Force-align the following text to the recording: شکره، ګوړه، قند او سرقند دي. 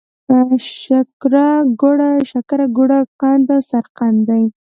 شکره، 0.81 1.47
ګوړه، 2.77 2.99
قند 3.19 3.45
او 3.55 3.61
سرقند 3.69 4.19
دي. 4.27 4.43